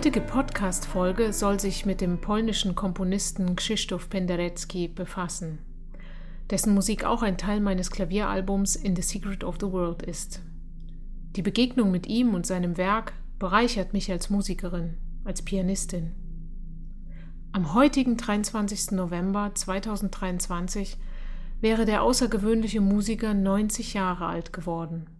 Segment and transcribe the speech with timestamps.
[0.00, 5.58] heutige Podcast-Folge soll sich mit dem polnischen Komponisten Krzysztof Penderecki befassen,
[6.48, 10.40] dessen Musik auch ein Teil meines Klavieralbums In the Secret of the World ist.
[11.36, 16.12] Die Begegnung mit ihm und seinem Werk bereichert mich als Musikerin, als Pianistin.
[17.52, 18.92] Am heutigen 23.
[18.92, 20.96] November 2023
[21.60, 25.10] wäre der außergewöhnliche Musiker 90 Jahre alt geworden.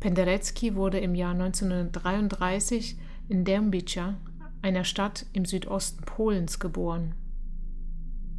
[0.00, 2.96] Penderecki wurde im Jahr 1933
[3.32, 4.18] in Dębica,
[4.60, 7.14] einer Stadt im Südosten Polens, geboren.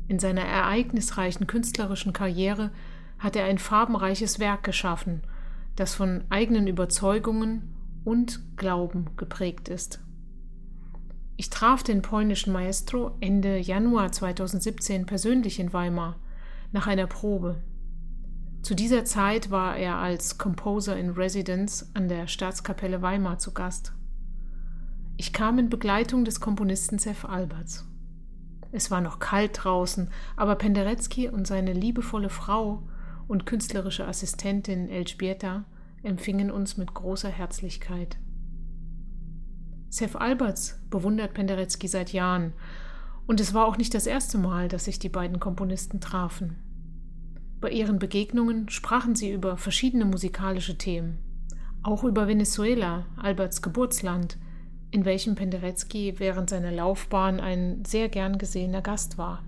[0.08, 2.70] In seiner ereignisreichen künstlerischen Karriere
[3.18, 5.24] hat er ein farbenreiches Werk geschaffen,
[5.76, 10.00] das von eigenen Überzeugungen und Glauben geprägt ist.
[11.38, 16.20] Ich traf den polnischen Maestro Ende Januar 2017 persönlich in Weimar
[16.72, 17.64] nach einer Probe.
[18.62, 23.94] Zu dieser Zeit war er als Composer in Residence an der Staatskapelle Weimar zu Gast.
[25.18, 27.88] Ich kam in Begleitung des Komponisten Sef Alberts.
[28.72, 32.82] Es war noch kalt draußen, aber Penderecki und seine liebevolle Frau
[33.28, 35.66] und künstlerische Assistentin Elżbieta
[36.02, 38.18] empfingen uns mit großer Herzlichkeit.
[39.90, 42.54] Sef Alberts bewundert Penderecki seit Jahren,
[43.28, 46.58] und es war auch nicht das erste Mal, dass sich die beiden Komponisten trafen.
[47.62, 51.20] Bei ihren Begegnungen sprachen sie über verschiedene musikalische Themen,
[51.84, 54.38] auch über Venezuela, Alberts Geburtsland,
[54.94, 59.44] in welchem Penderecki während seiner Laufbahn ein sehr gern gesehener Gast war.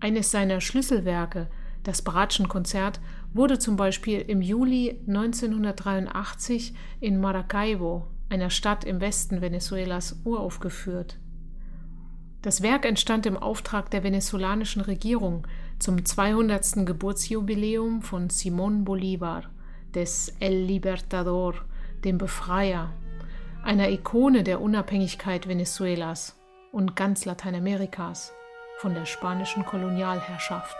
[0.00, 1.48] Eines seiner Schlüsselwerke,
[1.84, 3.00] das Bratschenkonzert,
[3.32, 11.20] wurde zum Beispiel im Juli 1983 in Maracaibo, einer Stadt im Westen Venezuelas, uraufgeführt.
[12.42, 15.46] Das Werk entstand im Auftrag der venezolanischen Regierung
[15.78, 16.84] zum 200.
[16.84, 19.44] Geburtsjubiläum von Simón Bolívar,
[19.94, 21.54] des El Libertador,
[22.04, 22.92] dem Befreier,
[23.66, 26.38] einer Ikone der Unabhängigkeit Venezuelas
[26.70, 28.32] und ganz Lateinamerikas
[28.78, 30.76] von der spanischen Kolonialherrschaft.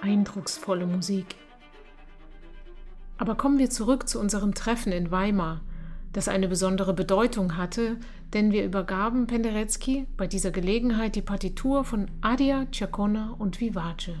[0.00, 1.36] Eindrucksvolle Musik.
[3.18, 5.60] Aber kommen wir zurück zu unserem Treffen in Weimar,
[6.14, 7.96] das eine besondere Bedeutung hatte,
[8.32, 14.12] denn wir übergaben Penderecki bei dieser Gelegenheit die Partitur von Adia, Ciacona und Vivace.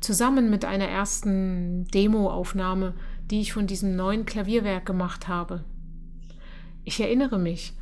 [0.00, 2.94] Zusammen mit einer ersten Demoaufnahme,
[3.30, 5.64] die ich von diesem neuen Klavierwerk gemacht habe.
[6.84, 7.74] Ich erinnere mich,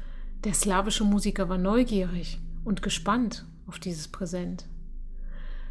[0.44, 4.64] der slawische Musiker war neugierig und gespannt auf dieses Präsent.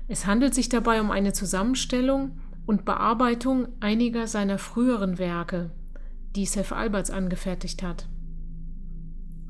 [0.08, 5.72] Es handelt sich dabei um eine Zusammenstellung und Bearbeitung einiger seiner früheren Werke,
[6.36, 8.08] die Seth Alberts angefertigt hat.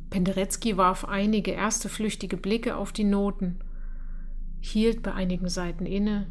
[0.10, 3.60] Penderecki warf einige erste flüchtige Blicke auf die Noten,
[4.60, 6.28] hielt bei einigen Seiten inne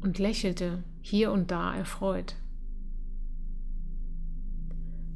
[0.00, 2.36] und lächelte hier und da erfreut.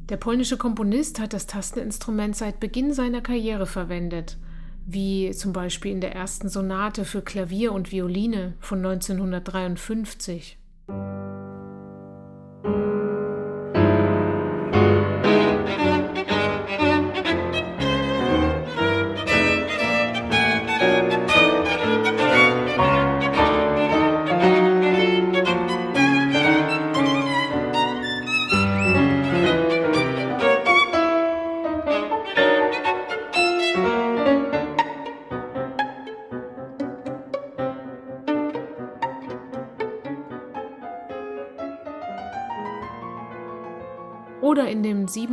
[0.09, 4.39] Der polnische Komponist hat das Tasteninstrument seit Beginn seiner Karriere verwendet–
[4.87, 10.59] wie zum Beispiel in der ersten Sonate für Klavier und Violine von 1953.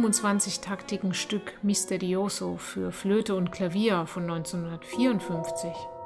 [0.07, 5.96] 25-taktigen Stück Misterioso für Flöte und Klavier von 1954.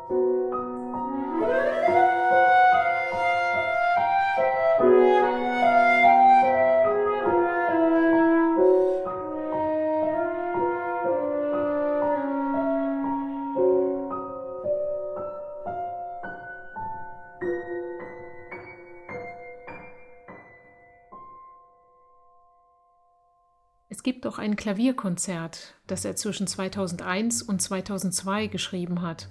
[24.31, 29.27] auch ein Klavierkonzert, das er zwischen 2001 und 2002 geschrieben hat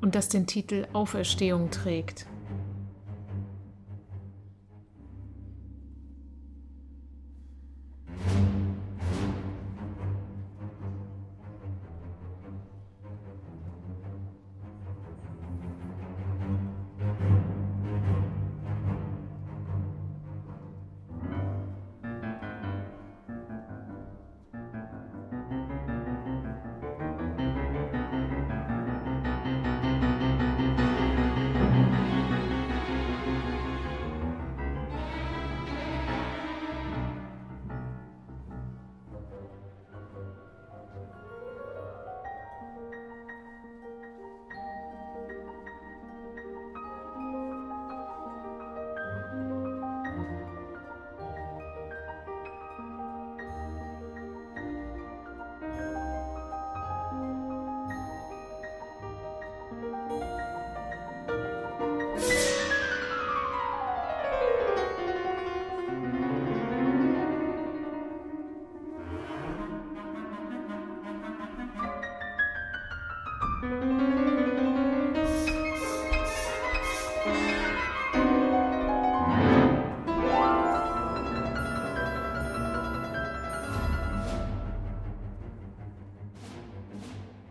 [0.00, 2.24] und das den Titel Auferstehung trägt.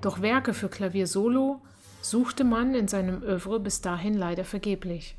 [0.09, 1.61] Doch Werke für Klavier solo
[2.01, 5.15] suchte man in seinem Övre bis dahin leider vergeblich.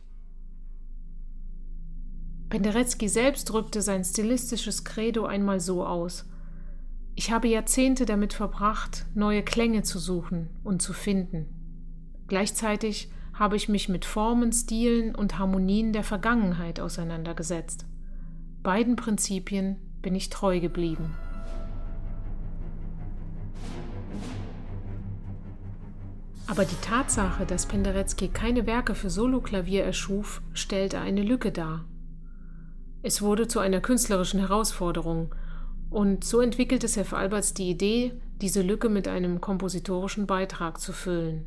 [2.49, 6.29] Penderecki selbst drückte sein stilistisches Credo einmal so aus:
[7.15, 11.47] Ich habe Jahrzehnte damit verbracht, neue Klänge zu suchen und zu finden.
[12.27, 17.87] Gleichzeitig habe ich mich mit Formen, Stilen und Harmonien der Vergangenheit auseinandergesetzt.
[18.65, 21.15] Beiden Prinzipien bin ich treu geblieben.
[26.51, 31.85] Aber die Tatsache, dass Penderecki keine Werke für Soloklavier erschuf, stellte eine Lücke dar.
[33.05, 35.33] Es wurde zu einer künstlerischen Herausforderung,
[35.91, 41.47] und so entwickelte Sef Alberts die Idee, diese Lücke mit einem kompositorischen Beitrag zu füllen.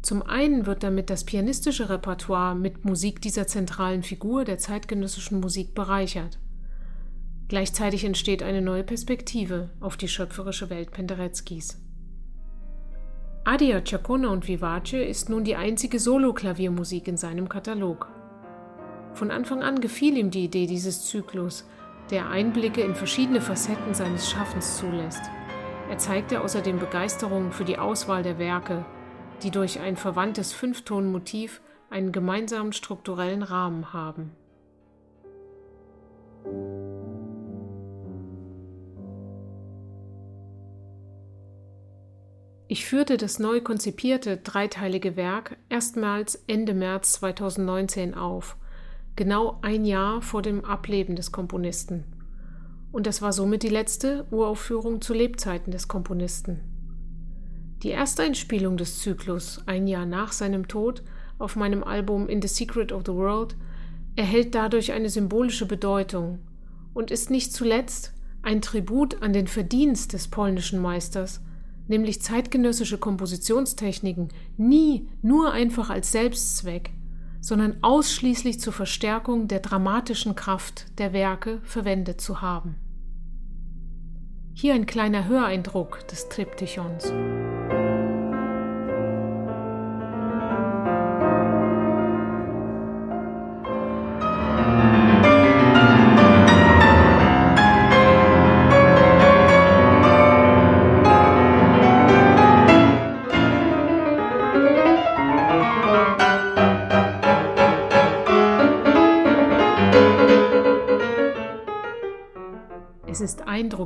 [0.00, 5.74] Zum einen wird damit das pianistische Repertoire mit Musik dieser zentralen Figur der zeitgenössischen Musik
[5.74, 6.38] bereichert.
[7.48, 11.76] Gleichzeitig entsteht eine neue Perspektive auf die schöpferische Welt Pendereckis.
[13.44, 18.08] Adia Chacona und Vivace ist nun die einzige Solo-Klaviermusik in seinem Katalog.
[19.14, 21.66] Von Anfang an gefiel ihm die Idee dieses Zyklus,
[22.10, 25.22] der Einblicke in verschiedene Facetten seines Schaffens zulässt.
[25.88, 28.84] Er zeigte außerdem Begeisterung für die Auswahl der Werke,
[29.42, 34.32] die durch ein verwandtes Fünftonmotiv einen gemeinsamen strukturellen Rahmen haben.
[42.72, 48.56] Ich führte das neu konzipierte dreiteilige Werk erstmals Ende März 2019 auf,
[49.16, 52.04] genau ein Jahr vor dem Ableben des Komponisten.
[52.92, 56.60] Und das war somit die letzte Uraufführung zu Lebzeiten des Komponisten.
[57.82, 61.02] Die Ersteinspielung des Zyklus, ein Jahr nach seinem Tod,
[61.40, 63.56] auf meinem Album In the Secret of the World,
[64.14, 66.38] erhält dadurch eine symbolische Bedeutung
[66.94, 71.40] und ist nicht zuletzt ein Tribut an den Verdienst des polnischen Meisters,
[71.90, 76.90] nämlich zeitgenössische Kompositionstechniken, nie nur einfach als Selbstzweck,
[77.40, 82.76] sondern ausschließlich zur Verstärkung der dramatischen Kraft der Werke verwendet zu haben.
[84.54, 87.12] Hier ein kleiner Höreindruck des Triptychons.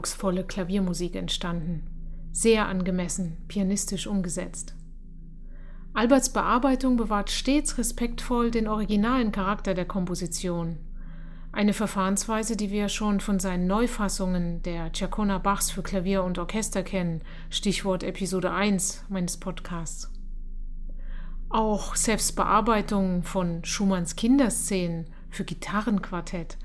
[0.05, 1.83] Eindrucksvolle Klaviermusik entstanden,
[2.31, 4.75] sehr angemessen, pianistisch umgesetzt.
[5.95, 10.77] Alberts Bearbeitung bewahrt stets respektvoll den originalen Charakter der Komposition.
[11.53, 16.83] Eine Verfahrensweise, die wir schon von seinen Neufassungen der Ciacona Bachs für Klavier und Orchester
[16.83, 20.13] kennen, Stichwort Episode 1 meines Podcasts.
[21.49, 26.59] Auch Sefs Bearbeitung von Schumanns Kinderszenen für Gitarrenquartett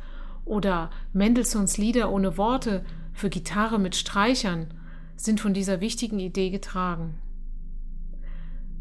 [0.44, 2.84] oder Mendelssohns Lieder ohne Worte
[3.20, 4.74] für Gitarre mit Streichern
[5.18, 7.16] sind von dieser wichtigen Idee getragen.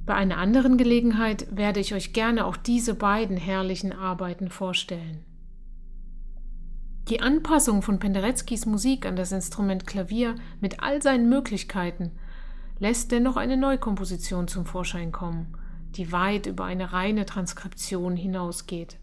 [0.06, 5.24] Bei einer anderen Gelegenheit werde ich euch gerne auch diese beiden herrlichen Arbeiten vorstellen.
[7.08, 12.12] Die Anpassung von Pendereckis Musik an das Instrument Klavier mit all seinen Möglichkeiten
[12.78, 15.56] lässt dennoch eine Neukomposition zum Vorschein kommen,
[15.96, 18.98] die weit über eine reine Transkription hinausgeht.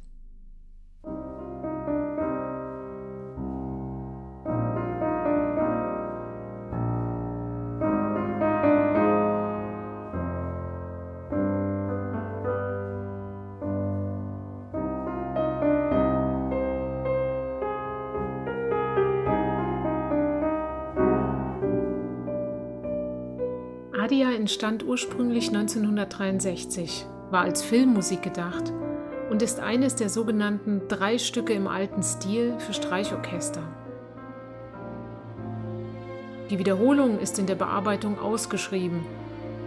[24.15, 28.71] Adia entstand ursprünglich 1963, war als Filmmusik gedacht
[29.29, 33.61] und ist eines der sogenannten drei Stücke im alten Stil für Streichorchester.
[36.49, 39.05] Die Wiederholung ist in der Bearbeitung ausgeschrieben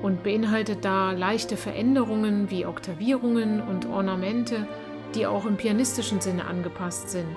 [0.01, 4.67] und beinhaltet da leichte Veränderungen wie Oktavierungen und Ornamente,
[5.15, 7.37] die auch im pianistischen Sinne angepasst sind.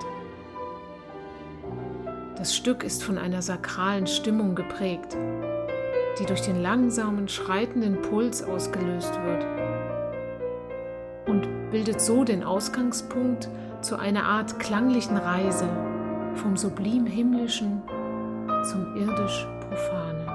[2.38, 5.14] Das Stück ist von einer sakralen Stimmung geprägt
[6.18, 9.46] die durch den langsamen, schreitenden Puls ausgelöst wird
[11.26, 13.48] und bildet so den Ausgangspunkt
[13.80, 15.68] zu einer Art klanglichen Reise
[16.34, 17.82] vom sublim Himmlischen
[18.70, 20.31] zum irdisch Profanen.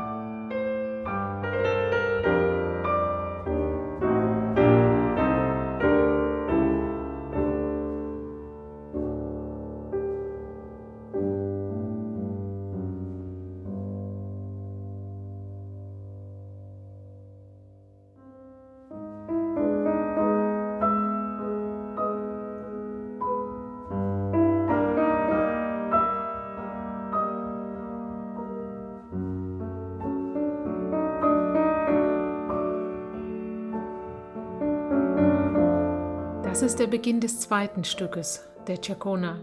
[36.77, 39.39] Ist der Beginn des zweiten Stückes, der Chacona.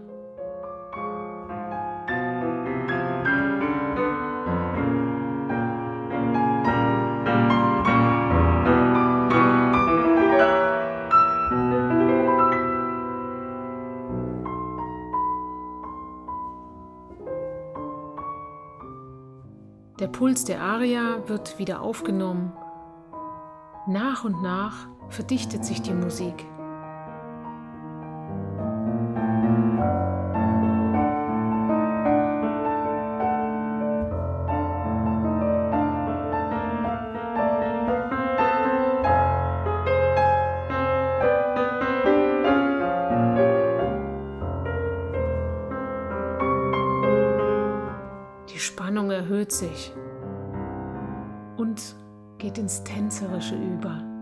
[19.99, 22.53] Der Puls der Aria wird wieder aufgenommen.
[23.87, 26.45] Nach und nach verdichtet sich die Musik.
[49.25, 49.91] Erhöht sich
[51.57, 51.95] und
[52.37, 54.14] geht ins Tänzerische über.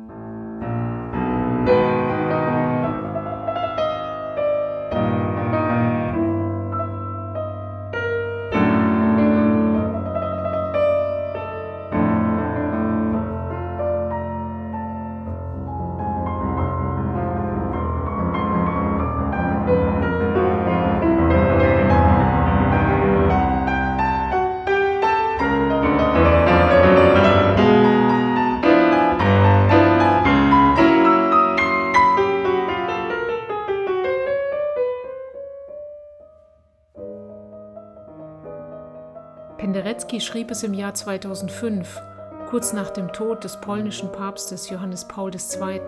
[39.74, 42.00] Penderecki schrieb es im Jahr 2005,
[42.48, 45.82] kurz nach dem Tod des polnischen Papstes Johannes Paul II.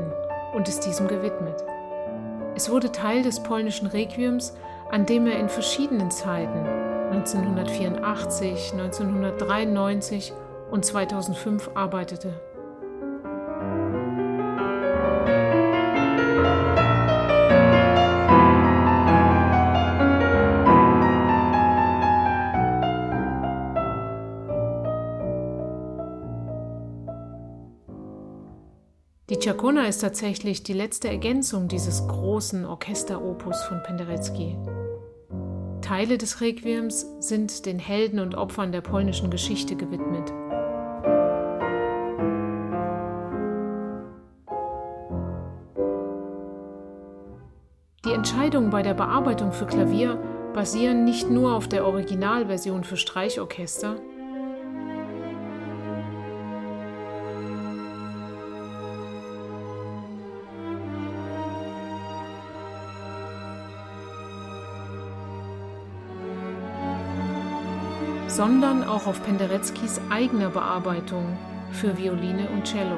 [0.56, 1.64] und ist diesem gewidmet.
[2.56, 4.56] Es wurde Teil des polnischen Requiems,
[4.90, 6.66] an dem er in verschiedenen Zeiten
[7.12, 10.34] 1984, 1993
[10.72, 12.34] und 2005 arbeitete.
[29.46, 34.58] Chacona ist tatsächlich die letzte Ergänzung dieses großen Orchesteropus von Penderecki.
[35.82, 40.34] Teile des Requiems sind den Helden und Opfern der polnischen Geschichte gewidmet.
[48.04, 50.18] Die Entscheidungen bei der Bearbeitung für Klavier
[50.56, 53.98] basieren nicht nur auf der Originalversion für Streichorchester,
[68.36, 71.38] sondern auch auf Pendereckis eigener Bearbeitung
[71.72, 72.98] für Violine und Cello.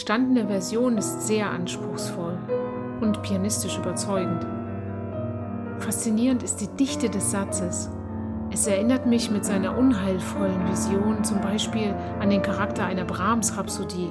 [0.00, 2.38] Entstandene Version ist sehr anspruchsvoll
[3.02, 4.46] und pianistisch überzeugend.
[5.78, 7.90] Faszinierend ist die Dichte des Satzes.
[8.50, 14.08] Es erinnert mich mit seiner unheilvollen Vision zum Beispiel an den Charakter einer Brahms-Rhapsodie.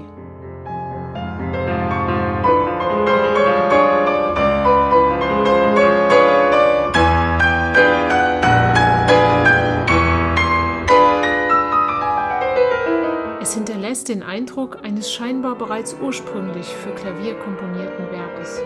[14.09, 18.59] Den Eindruck eines scheinbar bereits ursprünglich für Klavier komponierten Werkes.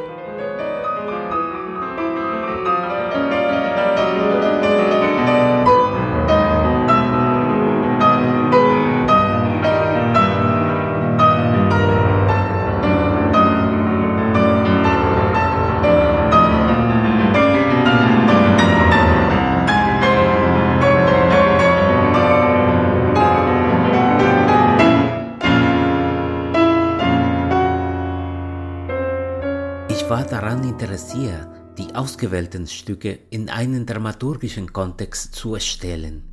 [30.73, 36.23] Interessiert, die ausgewählten Stücke in einen dramaturgischen Kontext zu erstellen.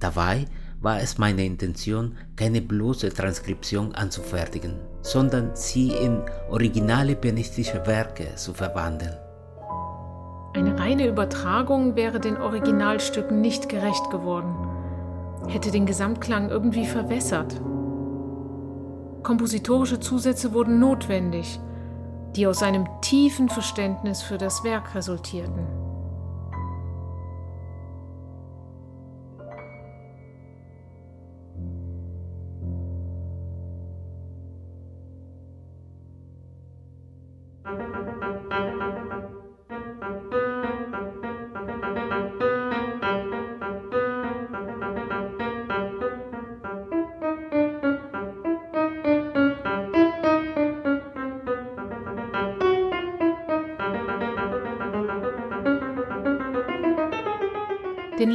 [0.00, 0.46] Dabei
[0.80, 8.54] war es meine Intention, keine bloße Transkription anzufertigen, sondern sie in originale pianistische Werke zu
[8.54, 9.16] verwandeln.
[10.54, 14.54] Eine reine Übertragung wäre den Originalstücken nicht gerecht geworden,
[15.48, 17.60] hätte den Gesamtklang irgendwie verwässert.
[19.22, 21.60] Kompositorische Zusätze wurden notwendig,
[22.36, 25.83] die aus einem tiefen Verständnis für das Werk resultierten.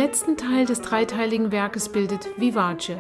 [0.09, 2.93] Letzten Teil des dreiteiligen Werkes bildet Vivace.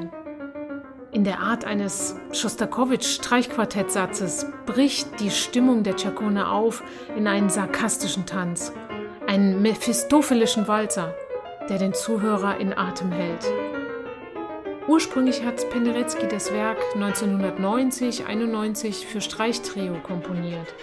[1.11, 6.83] In der Art eines Schostakowitsch-Streichquartettsatzes bricht die Stimmung der Ciaccone auf
[7.17, 8.71] in einen sarkastischen Tanz,
[9.25, 11.15] einen mephistophelischen Walzer,
[11.67, 13.51] der den Zuhörer in Atem hält.
[14.87, 20.75] Ursprünglich hat Penderecki das Werk 1990-91 für Streichtrio komponiert.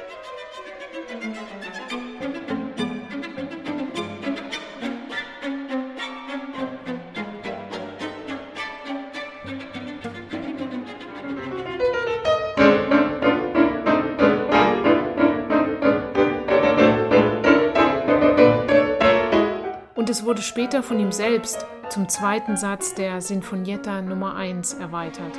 [20.37, 25.33] Wurde später von ihm selbst zum zweiten Satz der Sinfonietta Nummer 1 erweitert.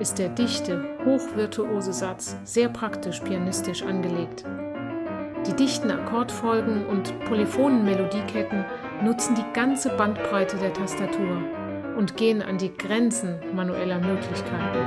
[0.00, 4.44] Ist der dichte, hochvirtuose Satz sehr praktisch pianistisch angelegt.
[5.46, 8.64] Die dichten Akkordfolgen und polyphonen Melodieketten
[9.02, 11.42] nutzen die ganze Bandbreite der Tastatur
[11.96, 14.78] und gehen an die Grenzen manueller Möglichkeiten.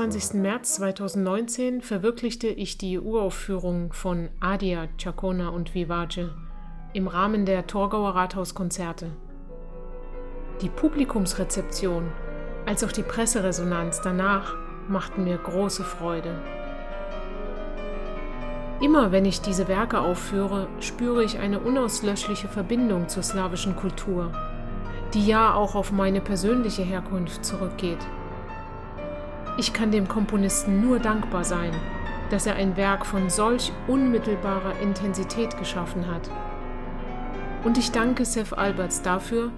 [0.00, 0.40] Am 22.
[0.40, 6.30] März 2019 verwirklichte ich die Uraufführung von Adia, Chacona und Vivace
[6.94, 9.10] im Rahmen der Torgauer Rathauskonzerte.
[10.62, 12.10] Die Publikumsrezeption
[12.64, 14.54] als auch die Presseresonanz danach
[14.88, 16.34] machten mir große Freude.
[18.80, 24.32] Immer wenn ich diese Werke aufführe, spüre ich eine unauslöschliche Verbindung zur slawischen Kultur,
[25.12, 28.00] die ja auch auf meine persönliche Herkunft zurückgeht.
[29.60, 31.72] Ich kann dem Komponisten nur dankbar sein,
[32.30, 36.30] dass er ein Werk von solch unmittelbarer Intensität geschaffen hat.
[37.62, 39.52] Und ich danke Seth Alberts dafür,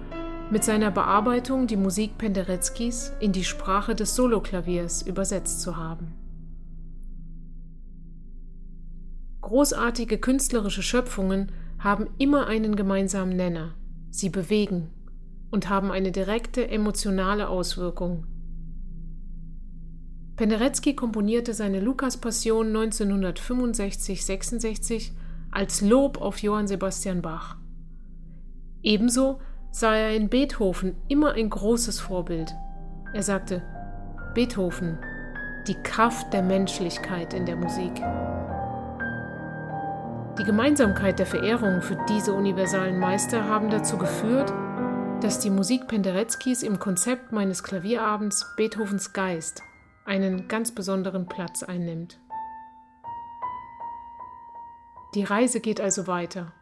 [0.51, 6.13] mit seiner Bearbeitung die Musik Pendereckis in die Sprache des Soloklaviers übersetzt zu haben.
[9.39, 13.75] Großartige künstlerische Schöpfungen haben immer einen gemeinsamen Nenner.
[14.09, 14.89] Sie bewegen
[15.49, 18.25] und haben eine direkte emotionale Auswirkung.
[20.43, 25.11] Penderecki komponierte seine Lukas-Passion 1965-66
[25.51, 27.55] als Lob auf Johann Sebastian Bach.
[28.81, 29.39] Ebenso
[29.71, 32.53] sah er in Beethoven immer ein großes Vorbild.
[33.13, 33.63] Er sagte,
[34.33, 34.97] Beethoven,
[35.65, 37.93] die Kraft der Menschlichkeit in der Musik.
[40.37, 44.51] Die Gemeinsamkeit der Verehrung für diese universalen Meister haben dazu geführt,
[45.21, 49.63] dass die Musik Pendereckis im Konzept meines Klavierabends Beethovens Geist
[50.05, 52.19] einen ganz besonderen Platz einnimmt.
[55.15, 56.53] Die Reise geht also weiter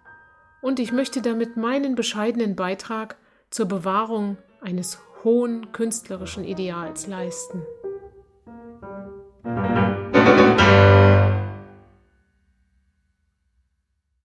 [0.62, 3.18] und ich möchte damit meinen bescheidenen Beitrag
[3.50, 7.62] zur Bewahrung eines hohen künstlerischen Ideals leisten.